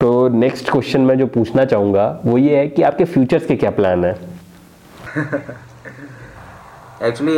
[0.00, 3.70] तो next question मैं जो पूछना चाहूँगा वो ये है कि आपके फ्यूचर्स के क्या
[3.78, 4.12] प्लान है?
[7.02, 7.34] एक्चुअली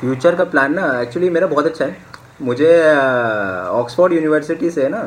[0.00, 1.96] फ्यूचर uh, का प्लान ना एक्चुअली मेरा बहुत अच्छा है।
[2.42, 5.06] मुझे ऑक्सफोर्ड uh, यूनिवर्सिटी से ना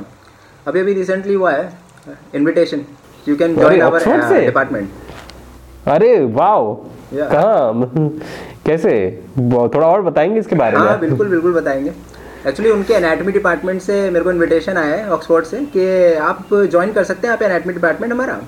[0.67, 1.69] अभी अभी रिसेंटली हुआ है
[2.35, 2.85] invitation
[3.27, 4.05] you can join our
[4.45, 4.89] department
[5.87, 6.75] अरे वाओ
[7.15, 7.31] yeah.
[7.31, 7.73] कहाँ
[8.65, 9.23] कैसे?
[9.37, 10.87] थोड़ा और बताएँगे इसके बारे में?
[10.87, 11.91] हाँ बिल्कुल बिल्कुल बताएँगे।
[12.47, 16.91] एक्चुअली उनके एनाटमी डिपार्टमेंट से मेरे को इनविटेशन आया है ऑक्सफोर्ड से कि आप ज्वाइन
[16.93, 18.39] कर सकते हैं आप एनाटमी डिपार्टमेंट हमारा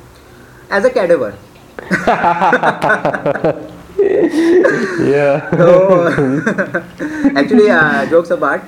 [0.78, 1.34] as a cadaver
[7.40, 7.68] actually
[8.10, 8.62] jokes about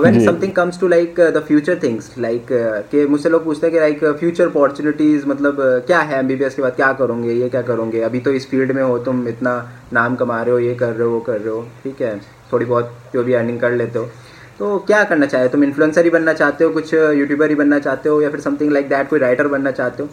[0.00, 2.46] when something comes to like the future things like
[2.90, 6.36] कि मुझसे लोग पूछते हैं कि लाइक फ्यूचर अपॉर्चुनिटीज़ मतलब uh, क्या है एम बी
[6.36, 8.00] बी एस के बाद क्या करोगे ये क्या करोगे?
[8.02, 9.52] अभी तो इस फ़ील्ड में हो तुम इतना
[9.92, 12.18] नाम कमा रहे हो ये कर रहे हो वो कर रहे हो ठीक है?
[12.52, 14.08] थोड़ी बहुत जो भी अर्निंग कर लेते हो।
[14.58, 15.48] तो क्या करना चाहे?
[15.48, 18.72] तुम इन्फ्लुएंसर ही बनना चाहते हो, कुछ यूट्यूबर ही बनना चाहते हो, या फिर समथिंग
[18.72, 20.08] लाइक दैट कोई राइटर बनना चाहते हो?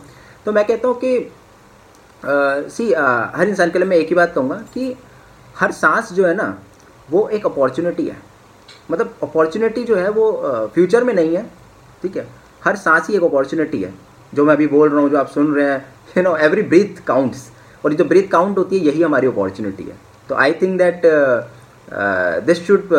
[0.46, 1.32] तो मैं कहता हूँ कि
[2.70, 4.96] सी हर इंसान के लिए मैं एक ही बात कहूँगा कि
[5.56, 6.58] हर सांस जो है ना,
[7.10, 8.18] वो एक अपॉर्चुनिटी है।
[8.92, 10.32] मतलब अपॉर्चुनिटी जो है वो
[10.74, 11.44] फ्यूचर में नहीं है,
[12.04, 12.28] ठीक है?
[12.64, 13.94] हर सांस ही एक अपॉर्चुनिटी है।
[14.34, 15.86] जो मैं अभी बोल रहा हूँ, जो आप सुन रहे हैं
[16.18, 17.50] you know every breath counts
[17.84, 19.98] और जो ब्रीथ काउंट होती है, यही हमारी अपॉर्चुनिटी है।
[20.30, 21.02] तो I think that
[22.46, 22.90] this should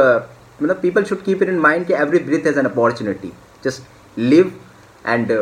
[0.63, 3.33] मतलब people should keep it in mind कि every breath is an opportunity
[3.65, 4.53] just live
[5.05, 5.33] and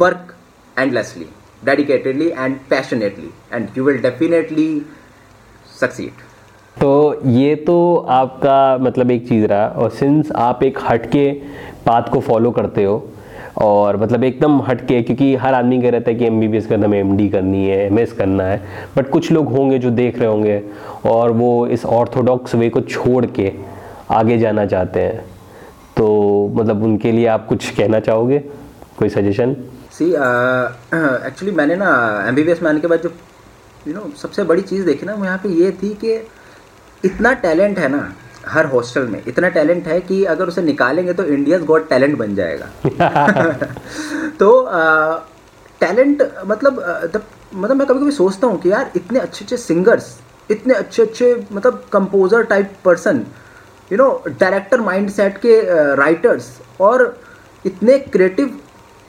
[0.00, 0.34] work
[0.76, 1.26] endlessly
[1.64, 4.70] dedicatedly and passionately and you will definitely
[5.80, 6.28] succeed
[6.76, 7.76] तो ये तो
[8.10, 11.30] आपका मतलब एक चीज़ रहा और सिंस आप एक हट के
[11.86, 12.94] पाथ को फॉलो करते हो
[13.58, 16.66] और मतलब एकदम हटके, क्योंकि हर आदमी कह रहता है कि एम बी बी एस
[16.66, 18.62] करना हमें एम डी करनी है एम एस करना है
[18.96, 20.62] बट कुछ लोग होंगे जो देख रहे होंगे
[21.06, 23.52] और वो इस ऑर्थोडॉक्स वे को छोड़ के
[24.10, 25.24] आगे जाना चाहते हैं।
[25.96, 26.06] तो
[26.54, 28.38] मतलब उनके लिए आप कुछ कहना चाहोगे?
[28.98, 29.54] कोई सजेशन
[29.92, 30.06] सी
[31.26, 31.90] एक्चुअली मैंने ना
[32.28, 33.12] एम बी बी एस में आने के बाद जो
[33.88, 36.14] यू नो सबसे बड़ी चीज़ देखी ना यहाँ पे ये थी कि
[37.04, 38.12] इतना टैलेंट है ना
[38.46, 42.34] हर हॉस्टल में इतना टैलेंट है कि अगर उसे निकालेंगे तो इंडियाज गॉड टैलेंट बन
[42.34, 42.66] जाएगा।
[44.40, 44.50] तो
[45.80, 47.20] टैलेंट uh, मतलब uh,
[47.54, 50.18] मतलब मैं कभी कभी सोचता हूँ कि यार इतने अच्छे अच्छे सिंगर्स
[50.50, 53.24] इतने अच्छे अच्छे मतलब composer type person
[53.92, 55.60] you know director mind set के
[55.94, 57.20] राइटर्स uh, और
[57.66, 58.58] इतने क्रिएटिव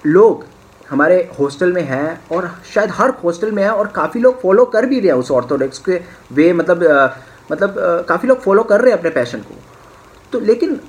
[0.06, 0.46] लोग
[0.90, 4.86] हमारे हॉस्टल में हैं और शायद हर हॉस्टल में है और काफ़ी लोग फॉलो कर
[4.86, 6.84] भी रहे हैं उस ऑर्थोडॉक्स के वे मतलब
[7.52, 7.76] मतलब
[8.10, 9.56] काफ़ी लोग फॉलो कर रहे हैं अपने पैशन को।
[10.34, 10.80] तो लेकिन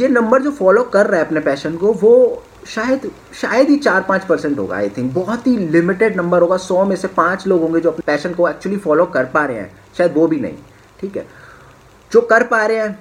[0.00, 4.02] ये नंबर जो फॉलो कर रहा है अपने पैशन को वो शायद शायद ही चार
[4.02, 7.60] पाँच परसेंट होगा आई थिंक बहुत ही लिमिटेड नंबर होगा सौ में से पाँच लोग
[7.60, 10.56] होंगे जो अपने पैशन को एक्चुअली फॉलो कर पा रहे हैं। शायद वो भी नहीं
[11.00, 11.26] ठीक है?
[12.12, 12.98] जो कर पा रहे हैं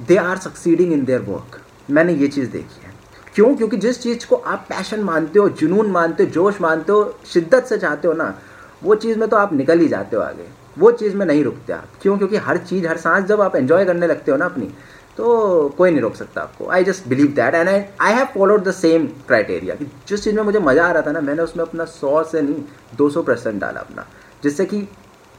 [0.00, 2.90] they are succeeding in their work मैंने ये चीज़ देखी है।
[3.34, 3.54] क्यों?
[3.56, 7.64] क्योंकि जिस चीज़ को आप पैशन मानते हो, जुनून मानते हो, जोश मानते हो, शिद्दत
[7.64, 8.34] से चाहते हो ना,
[8.82, 10.46] वो चीज़ में तो आप निकल ही जाते हो आगे।
[10.78, 12.16] वो चीज़ में नहीं रुकते आप। क्यों?
[12.18, 14.72] क्योंकि हर चीज़, हर सांस जब आप एंजॉय करने लगते हो ना अपनी
[15.16, 18.62] तो कोई नहीं रोक सकता आपको। I just believe that and I I have followed
[18.64, 21.64] the same criteria कि जिस चीज़ में मुझे मज़ा आ रहा था ना, मैंने उसमें
[21.64, 22.62] अपना सौ से नहीं,
[22.96, 24.06] दो सौ परसेंट डाला अपना।
[24.42, 24.88] जिससे कि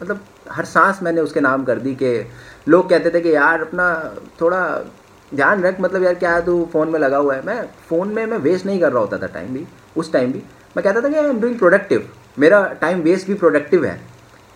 [0.04, 0.20] मतलब
[0.52, 2.18] हर सांस मैंने उसके नाम कर दी कि
[2.68, 3.88] लोग कहते थे कि यार अपना
[4.42, 4.64] थोड़ा
[5.32, 8.38] ध्यान रख मतलब यार क्या तू फ़ोन में लगा हुआ है। मैं फ़ोन में मैं
[8.40, 9.66] वेस्ट नहीं कर रहा होता था टाइम भी
[9.98, 10.42] उस टाइम भी।
[10.78, 12.10] मैं कहता था कि आई एम डूइंग प्रोडक्टिव
[12.40, 14.00] मेरा टाइम वेस्ट भी प्रोडक्टिव है।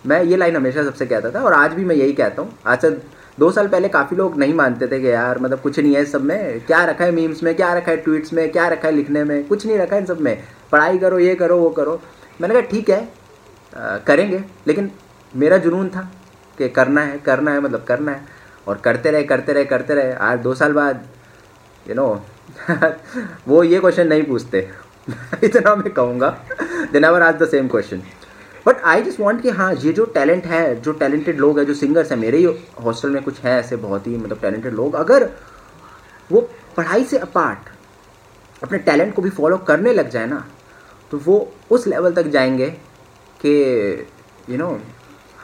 [0.04, 2.80] मैं ये लाइन हमेशा सबसे कहता था और आज भी मैं यही कहता हूँ। आज
[2.80, 2.90] से
[3.38, 6.24] दो साल पहले काफ़ी लोग नहीं मानते थे कि यार मतलब कुछ नहीं है सब
[6.24, 7.54] में। क्या रखा है मीम्स में?
[7.54, 8.50] क्या रखा है ट्वीट्स में?
[8.52, 9.46] क्या रखा है लिखने में?
[9.48, 10.38] कुछ नहीं रखा है इन सब में।
[10.72, 12.00] पढ़ाई करो ये करो वो करो।
[12.40, 13.00] मैंने कहा ठीक है
[13.72, 14.90] आ, करेंगे। लेकिन
[15.36, 16.10] मेरा जुनून था
[16.58, 18.26] कि करना है करना है मतलब करना है।
[18.68, 21.04] और करते रहे करते रहे करते रहे। आज दो साल बाद
[21.86, 22.24] यू नो
[23.48, 24.68] वो ये क्वेश्चन नहीं पूछते।
[25.44, 26.28] इतना मैं कहूँगा।
[26.92, 28.02] देन आवर आज the same question
[28.66, 31.74] but I just want कि हाँ ये जो टैलेंट है, जो टैलेंटेड लोग हैं, जो
[31.74, 32.44] सिंगर्स हैं, मेरे ही
[32.84, 35.28] हॉस्टल में कुछ हैं ऐसे बहुत ही मतलब टैलेंटेड लोग। अगर
[36.32, 36.40] वो
[36.76, 37.70] पढ़ाई से अपार्ट
[38.62, 40.44] अपने टैलेंट को भी फॉलो करने लग जाए ना
[41.10, 42.70] तो वो उस लेवल तक जाएँगे
[43.40, 43.52] कि
[44.50, 44.80] यू नो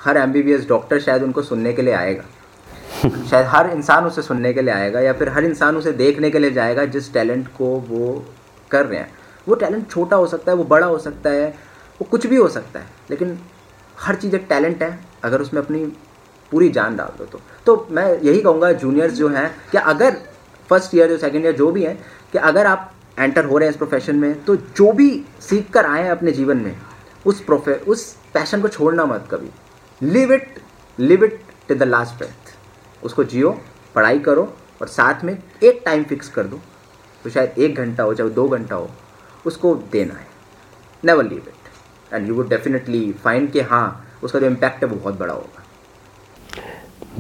[0.05, 2.25] हर एमबीबीएस डॉक्टर शायद उनको सुनने के लिए आएगा।
[3.25, 6.39] शायद हर इंसान उसे सुनने के लिए आएगा या फिर हर इंसान उसे देखने के
[6.39, 8.25] लिए जाएगा जिस टैलेंट को वो
[8.71, 9.11] कर रहे हैं।
[9.49, 11.49] वो टैलेंट छोटा हो सकता है, वो बड़ा हो सकता है,
[12.01, 13.39] वो कुछ भी हो सकता है, लेकिन
[13.97, 15.85] हर चीज़ एक टैलेंट है, अगर उसमें अपनी
[16.53, 20.17] पूरी जान डाल दो तो। तो मैं यही कहूँगा जूनियर्स जो हैं, कि अगर
[20.69, 21.97] फ़र्स्ट ईयर जो सेकेंड ईयर जो भी हैं,
[22.33, 25.11] कि अगर आप एंटर हो रहे हैं इस प्रोफेशन में तो जो भी
[25.41, 26.75] सीख कर आए हैं अपने जीवन में,
[27.27, 29.51] उस प्रोफे उस पैशन को छोड़ना मत कभी।
[30.01, 30.59] Live it
[30.99, 33.51] live it till the last breath उसको जियो,
[33.95, 34.43] पढ़ाई करो
[34.81, 35.33] और साथ में
[35.63, 36.61] एक टाइम फिक्स कर दो।
[37.25, 38.91] तो शायद एक घंटा हो, चाहे दो घंटा हो,
[39.47, 40.27] उसको देना है।
[41.03, 44.97] Never leave it and you would definitely find कि हाँ उसका जो इम्पैक्ट है वो
[44.97, 45.63] बहुत बड़ा होगा।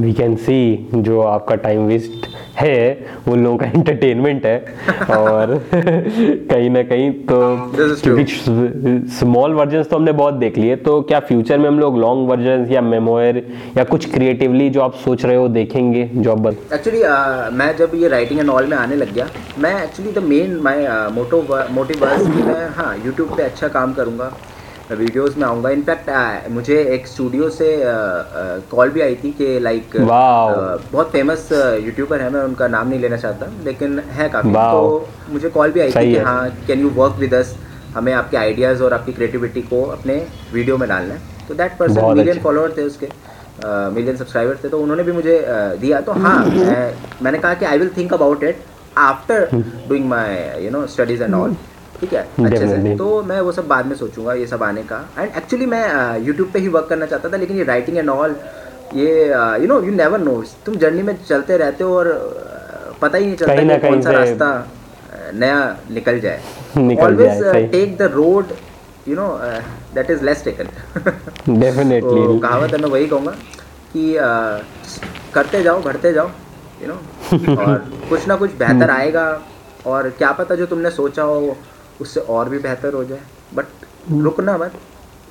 [0.00, 2.26] वी कैन सी जो आपका टाइम वेस्ट
[2.56, 2.78] है
[3.26, 4.58] वो लोगों का एंटरटेनमेंट है
[5.16, 7.40] और कहीं ना कहीं तो
[7.72, 8.02] true.
[8.02, 12.28] क्योंकि स्मॉल वर्जन तो हमने बहुत देख लिए तो क्या फ्यूचर में हम लोग लॉन्ग
[12.28, 13.42] वर्जन या मेमोयर
[13.78, 17.02] या कुछ क्रिएटिवली जो आप सोच रहे हो देखेंगे जॉब बन एक्चुअली
[17.56, 19.28] मैं जब ये राइटिंग एंड ऑल में आने लग गया
[19.58, 21.42] मैं actually the main my motto
[21.72, 22.04] motive
[22.76, 24.32] हाँ यूट्यूब पे अच्छा काम करूँगा
[24.90, 27.68] वीडियोस में आऊँगा। इनफैक्ट मुझे एक स्टूडियो से
[28.70, 31.48] कॉल भी आई थी कि लाइक बहुत फ़ेमस
[31.84, 35.80] यूट्यूबर है मैं उनका नाम नहीं लेना चाहता लेकिन है काफ़ी। तो मुझे कॉल भी
[35.80, 37.56] आई थी कि हाँ। Can you work with us
[37.94, 40.16] हमें आपके आइडियाज़ और आपकी क्रिएटिविटी को अपने
[40.52, 43.08] वीडियो में डालना है। तो दैट पर्सन मिलियन। फॉलोअर थे उसके
[43.94, 47.64] मिलियन सब्सक्राइबर थे तो उन्होंने भी मुझे uh, दिया। तो हाँ मैं, मैंने कहा कि
[47.64, 48.64] I will think about it
[48.98, 49.48] after
[49.88, 51.56] doing my you know studies and all
[52.04, 52.22] ठीक है?
[52.44, 55.66] अच्छे से। तो मैं वो सब बाद में सोचूँगा ये सब आने का। एंड एक्चुअली
[55.66, 55.84] मैं
[56.22, 58.34] यूट्यूब पे ही वर्क करना चाहता था लेकिन ये राइटिंग एंड ऑल
[58.94, 59.12] ये
[59.60, 63.26] you know you never know तुम जर्नी में चलते रहते हो और uh, पता ही
[63.26, 65.56] नहीं चलता कहीं कौन सा रास्ता uh, नया
[65.90, 66.40] निकल जाए।
[67.40, 68.52] सही। Take the road
[69.08, 69.28] you know
[69.94, 73.32] that is less taken definitely कहावत है मैं वही कहूँगा
[73.96, 74.14] कि
[75.34, 76.30] करते जाओ बढ़ते जाओ
[76.82, 77.74] यू नो और
[78.08, 79.26] कुछ ना कुछ बेहतर आएगा।
[79.86, 81.56] और क्या पता जो तुमने सोचा हो
[82.00, 83.20] उससे और भी बेहतर हो जाए।
[83.54, 83.64] बट
[84.12, 84.72] रुकना मत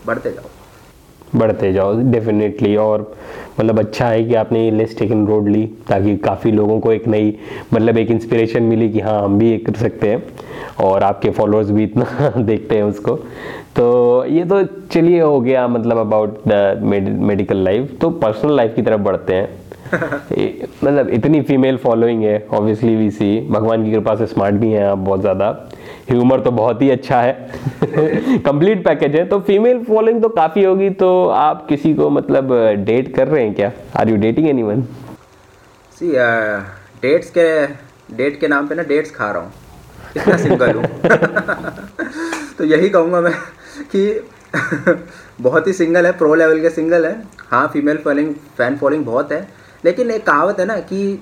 [0.08, 0.50] बढ़ते जाओ।
[1.36, 3.02] बढ़ते जाओ डेफिनेटली और
[3.60, 7.38] मतलब अच्छा है कि आपने ये टेकन रोड ली ताकि काफ़ी लोगों को एक नई
[7.74, 10.22] मतलब एक इंस्पिरेशन मिली कि हाँ हम भी ये कर सकते हैं।
[10.84, 13.16] और आपके फॉलोअर्स भी इतना देखते हैं उसको।
[13.76, 14.64] तो ये तो
[14.94, 16.80] चलिए हो गया मतलब अबाउट द
[17.22, 19.62] मेडिकल लाइफ तो पर्सनल लाइफ की तरफ़ बढ़ते हैं।
[20.84, 24.86] मतलब इतनी फीमेल फॉलोइंग है ऑब्वियसली वी सी भगवान की कृपा से स्मार्ट भी हैं
[24.86, 25.52] आप बहुत ज़्यादा।
[26.10, 27.34] ह्यूमर तो बहुत ही अच्छा है।
[28.46, 32.54] कंप्लीट पैकेज है। तो फीमेल फॉलोइंग तो काफ़ी होगी। तो आप किसी को मतलब
[32.86, 33.72] डेट कर रहे हैं क्या?
[34.00, 34.82] Are you dating anyone
[35.94, 36.12] see
[37.02, 37.66] dates के
[38.16, 39.52] डेट के नाम पे ना डेट्स खा रहा हूँ।
[40.18, 40.86] इतना सिंगल हूँ।
[42.58, 43.34] तो यही कहूँगा मैं
[43.96, 44.30] कि
[45.42, 47.16] बहुत ही सिंगल है प्रो लेवल के सिंगल है।
[47.50, 49.48] हाँ फीमेल फॉलोइंग फ़ैन फॉलोइंग बहुत है।
[49.86, 51.20] लेकिन एक कहावत है ना कि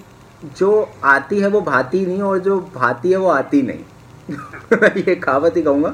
[0.57, 3.83] जो आती है वो भाती नहीं, और जो भाती है वो आती नहीं।
[4.97, 5.93] ये कहावत ही कहूँगा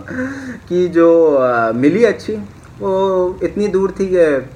[0.70, 2.36] कि जो अ, मिली अच्छी
[2.80, 4.48] वो इतनी दूर थी कि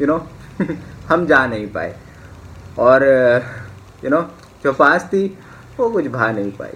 [0.00, 0.26] यू नो
[1.08, 1.96] हम जा नहीं पाए।
[2.78, 3.04] और
[4.04, 4.26] यू नो
[4.64, 5.38] जो पास थी
[5.78, 6.70] वो कुछ भा नहीं पाई।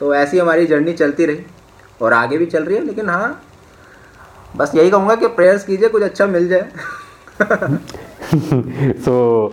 [0.00, 1.38] तो ऐसी हमारी जर्नी चलती रही
[2.02, 3.42] और आगे भी चल रही है लेकिन हाँ
[4.56, 6.68] बस यही कहूँगा कि प्रेयर्स कीजिए कुछ अच्छा मिल जाए।
[7.42, 7.78] सो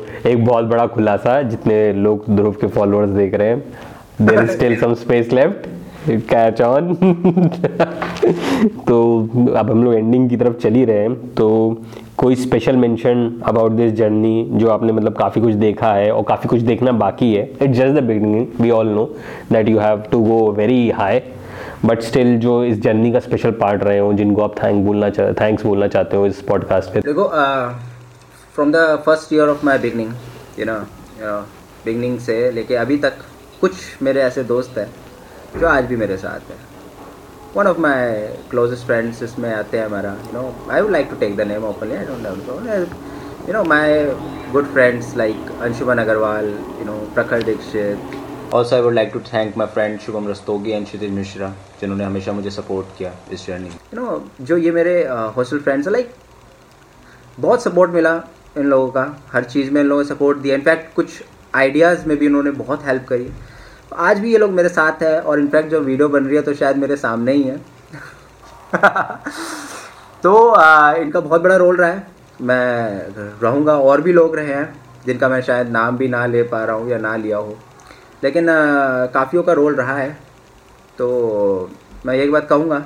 [0.10, 3.74] so, एक बहुत बड़ा खुलासा जितने लोग ध्रुव के फॉलोअर्स देख रहे हैं
[4.22, 5.79] there still some space left
[6.30, 6.94] catch on
[8.88, 8.98] तो
[9.58, 11.48] अब हम लोग एंडिंग की तरफ़ चल ही रहे हैं। तो
[12.18, 16.50] कोई special mention about this journey जो आपने मतलब काफ़ी कुछ देखा है और काफ़ी
[16.50, 19.06] कुछ देखना बाकी है। It's just the beginning we all know
[19.52, 21.22] that you have to go very high
[21.86, 25.32] but still जो इस जर्नी का स्पेशल पार्ट रहे हो, जिनको आप थैंक बोलना चाह
[25.34, 27.30] थैंक्स बोलना चाहते हो इस पॉडकास्ट पे। देखो
[28.56, 30.12] from the first year of my beginning
[30.60, 30.80] you know
[31.86, 33.14] beginning से लेके अभी तक
[33.62, 33.72] कुछ
[34.02, 34.88] मेरे ऐसे दोस्त हैं।
[35.58, 36.58] जो आज भी मेरे साथ है।
[37.56, 38.12] One of my
[38.50, 41.64] closest friends इसमें आते हैं हमारा you know I would like to take the name
[41.66, 44.06] openly I don't you know my
[44.52, 46.46] good friends like Anshuman Agarwal
[46.80, 50.86] you know Prakhar Dikshit also I would like to thank my friend Shubham Rastogi and
[50.86, 55.02] Kshitij Mishra जिन्होंने हमेशा मुझे support किया इस journey you know जो ये मेरे
[55.36, 56.14] hostel friends हैं like
[57.40, 58.22] बहुत सपोर्ट मिला
[58.58, 61.22] इन लोगों का। हर चीज़ में इन लोगों ने सपोर्ट दिया। इनफैक्ट कुछ
[61.56, 63.30] आइडियाज़ में भी उन्होंने बहुत हेल्प करी।
[63.94, 66.54] आज भी ये लोग मेरे साथ है और इनफैक्ट जो वीडियो बन रही है तो
[66.54, 67.58] शायद मेरे सामने ही है।
[70.24, 72.08] तो आ, इनका बहुत बड़ा रोल रहा है।
[72.42, 73.00] मैं
[73.42, 76.76] रहूँगा और भी लोग रहे हैं जिनका मैं शायद नाम भी ना ले पा रहा
[76.76, 77.58] हूँ या ना लिया हो।
[78.24, 78.48] लेकिन
[79.14, 80.18] काफ़ियों का रोल रहा है।
[80.98, 81.70] तो
[82.06, 82.86] मैं यही बात कहूँगा।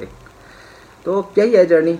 [0.00, 0.08] एक
[1.04, 1.98] तो यही है जर्नी।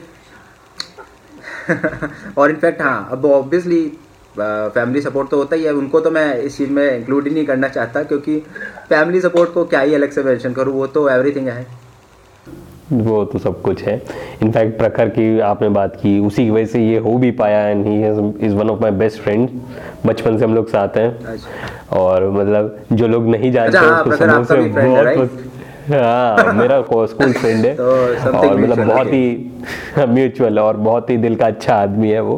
[2.38, 3.98] और इनफैक्ट हाँ अब ऑब्वियसली
[4.38, 7.44] फैमिली सपोर्ट तो होता ही है। उनको तो मैं इस चीज़ में इंक्लूड ही नहीं
[7.46, 8.38] करना चाहता क्योंकि
[8.88, 11.66] फैमिली सपोर्ट को क्या ही अलग से मेंशन करूँ वो तो एवरीथिंग है।
[12.92, 13.94] वो तो सब कुछ है।
[14.42, 17.86] इनफैक्ट प्रखर की आपने बात की उसी की वजह से ये हो भी पाया and
[17.86, 19.48] he is one of my best friend
[20.06, 24.02] बचपन से हम लोग साथ हैं। अच्छा। और मतलब जो लोग नहीं जानते अच्छा, हाँ,
[24.02, 25.52] उसको प्रखर से भी friend है, बहुत?
[25.84, 29.52] हाँ मेरा स्कूल फ्रेंड है। तो और मतलब बहुत ही
[29.98, 32.36] म्यूचुअल और बहुत ही दिल का अच्छा आदमी है वो।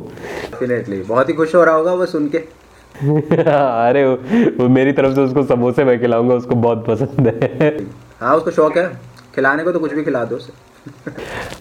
[0.50, 2.38] डेफिनेटली बहुत ही खुश हो रहा होगा वो सुन के।
[3.08, 4.14] अरे वो,
[4.62, 7.86] वो मेरी तरफ़ से उसको समोसे मैं खिलाऊँगा उसको बहुत पसंद है।
[8.20, 8.88] हाँ उसको शौक है।
[9.34, 10.52] खिलाने को तो कुछ भी खिला दो उसे।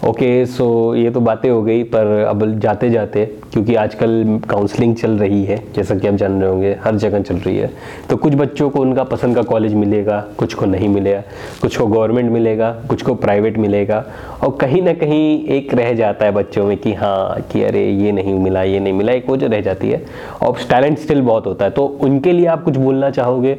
[0.05, 0.65] ओके सो
[0.96, 5.58] ये तो बातें हो गई, पर अब जाते जाते, क्योंकि आजकल काउंसलिंग चल रही है,
[5.75, 7.72] जैसा कि आप जान रहे होंगे, हर जगह चल रही है।
[8.10, 11.24] तो कुछ बच्चों को उनका पसंद का कॉलेज मिलेगा, कुछ को नहीं मिलेगा,
[11.62, 14.03] कुछ को गवर्नमेंट मिलेगा, कुछ को प्राइवेट मिलेगा,
[14.44, 18.12] और कहीं ना कहीं एक रह जाता है बच्चों में कि हाँ कि अरे ये
[18.12, 20.05] नहीं मिला, ये नहीं मिला, एक वो जो रह जाती है।
[20.41, 23.58] और टैलेंट स्टिल बहुत होता है तो उनके लिए आप कुछ बोलना चाहोगे,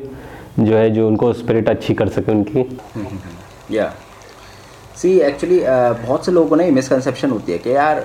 [0.60, 2.78] जो है, जो उनको स्पिरिट अच्छी कर सके उनकी?
[3.70, 3.92] या
[4.96, 5.60] सी एक्चुअली
[6.06, 8.04] बहुत से लोगों को ना ये मिसकंसेप्शन होती है कि यार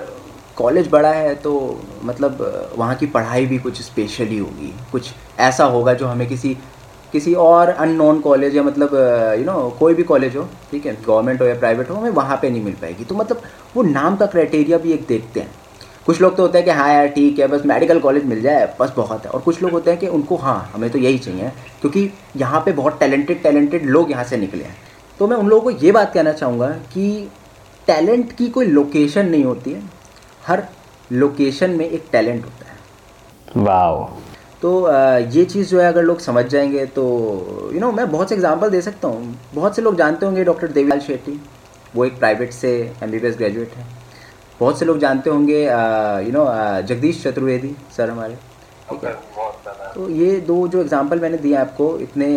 [0.56, 1.52] कॉलेज बड़ा है तो
[2.04, 6.56] मतलब uh, वहाँ की पढ़ाई भी कुछ स्पेशली होगी। कुछ ऐसा होगा जो हमें किसी
[7.12, 8.90] किसी और अननोन कॉलेज या मतलब
[9.38, 12.36] यू नो कोई भी कॉलेज हो ठीक है गवर्नमेंट हो या प्राइवेट हो हमें वहाँ
[12.42, 13.42] पे नहीं मिल पाएगी। तो मतलब
[13.76, 15.50] वो नाम का क्राइटेरिया भी एक देखते हैं।
[16.06, 18.74] कुछ लोग तो होते हैं कि हाँ यार ठीक है बस मेडिकल कॉलेज मिल जाए
[18.80, 21.50] बस बहुत है। और कुछ लोग होते हैं कि उनको हाँ हमें तो यही चाहिए
[21.80, 24.76] क्योंकि यहाँ पे बहुत टैलेंटेड टैलेंटेड लोग यहाँ से निकले हैं।
[25.18, 27.30] तो मैं उन लोगों को ये बात कहना चाहूँगा कि
[27.88, 29.82] टैलेंट की कोई लोकेशन नहीं होती है।
[30.46, 30.62] हर
[31.10, 34.04] लोकेशन में एक टैलेंट होता है। वाओ।
[34.62, 34.70] तो
[35.30, 37.04] ये चीज़ जो है अगर लोग समझ जाएँगे तो
[37.74, 40.68] यू नो मैं बहुत से एग्जांपल दे सकता हूँ। बहुत से लोग जानते होंगे डॉक्टर
[40.68, 41.40] देवीलाल शेट्टी।
[41.94, 42.70] वो एक प्राइवेट से
[43.02, 43.86] एमबीबीएस ग्रेजुएट है।
[44.60, 46.44] बहुत से लोग जानते होंगे you know
[46.82, 48.34] Jagdish Chaturvedi sir हमारे।
[48.90, 49.12] ठीक है
[49.94, 52.36] तो ये दो जो एग्जांपल मैंने दिए आपको इतने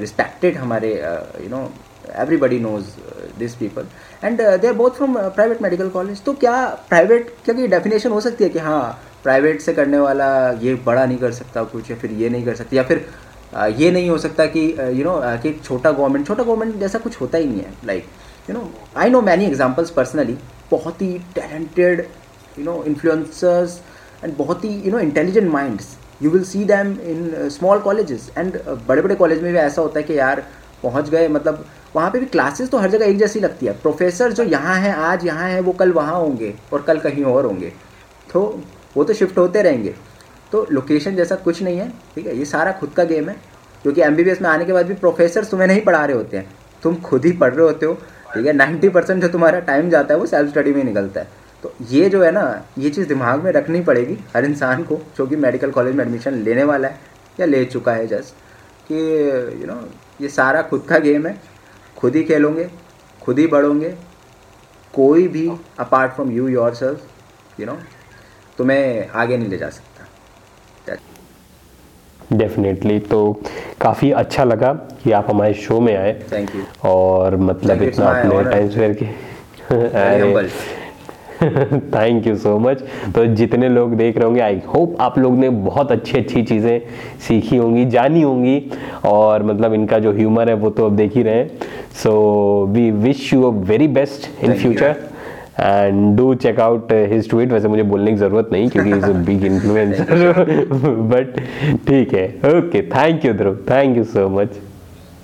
[0.00, 0.92] रिस्पेक्टेड हमारे
[1.42, 1.68] you know
[2.16, 2.84] everybody knows
[3.38, 3.86] this people
[4.24, 8.20] and they are both from private medical college तो क्या प्राइवेट क्या की डेफिनेशन हो
[8.20, 8.82] सकती है कि हाँ
[9.22, 10.28] प्राइवेट से करने वाला
[10.62, 13.04] ये बड़ा नहीं कर सकता कुछ या फिर ये नहीं कर सकता या फिर
[13.54, 14.66] uh, ये नहीं हो सकता कि
[14.98, 18.06] यू नो कि छोटा गवर्नमेंट छोटा गवर्नमेंट जैसा कुछ होता ही नहीं है like
[18.50, 20.38] you know I know many examples personally
[20.70, 22.06] बहुत ही talented
[22.58, 23.80] you know influencers
[24.24, 28.58] and बहुत ही you know intelligent minds you will see them in small colleges and
[28.88, 30.44] बड़े बड़े कॉलेज में भी ऐसा होता है कि यार
[30.82, 31.64] पहुँच गए मतलब
[31.96, 34.94] वहाँ पे भी क्लासेस तो हर जगह एक जैसी लगती है। प्रोफेसर जो यहाँ हैं,
[34.94, 37.72] आज यहाँ हैं, वो कल वहाँ होंगे और कल कहीं और होंगे।
[38.28, 38.62] तो
[38.96, 39.94] वो तो शिफ्ट होते रहेंगे।
[40.52, 42.36] तो लोकेशन जैसा कुछ नहीं है, ठीक है?
[42.38, 43.36] ये सारा खुद का गेम है,
[43.82, 46.46] क्योंकि एमबीबीएस में आने के बाद भी प्रोफेसर तुम्हें नहीं पढ़ा रहे होते हैं।
[46.82, 47.94] तुम खुद ही पढ़ रहे होते हो,
[48.34, 48.52] ठीक है?
[48.52, 52.08] नाइन्टी परसेंट जो तुम्हारा टाइम जाता है, वो सेल्फ स्टडी में निकलता है। तो ये
[52.08, 55.70] जो है ना, ये चीज़ दिमाग में रखनी पड़ेगी हर इंसान को, जो कि मेडिकल
[55.70, 56.98] कॉलेज में एडमिशन लेने वाला है
[57.40, 58.34] या ले चुका है जस्ट
[58.88, 58.96] कि
[59.60, 59.74] यू नो
[60.22, 61.36] ये सारा खुद का गेम है।
[61.96, 62.68] खुद ही खेलोगे
[63.22, 63.88] खुद ही बढ़ोगे
[64.94, 67.78] कोई भी apart from you yourself you know
[68.58, 69.88] तुम्हें आगे नहीं ले जा सकता।
[72.32, 73.18] डेफिनेटली तो
[73.80, 78.44] काफ़ी अच्छा लगा कि आप हमारे शो में आए। थैंक यू और मतलब इतना आपने.
[78.50, 78.92] Time spare.
[78.92, 80.80] किया।
[81.42, 82.82] थैंक यू सो मच
[83.14, 86.80] तो जितने लोग देख रहे होंगे आई होप आप लोग ने बहुत अच्छी अच्छी चीज़ें
[87.28, 88.62] सीखी होंगी जानी होंगी
[89.04, 91.50] और मतलब इनका जो ह्यूमर है वो तो अब देख ही रहे हैं।
[92.02, 92.12] So
[92.70, 94.96] we wish you a very best in future
[95.60, 99.12] and do check out his tweet वैसे मुझे बोलने की ज़रूरत नहीं क्योंकि is a
[99.26, 100.44] big influencer
[101.12, 101.38] but
[101.88, 102.26] ठीक है
[102.58, 104.58] okay thank you Dhruv thank you so much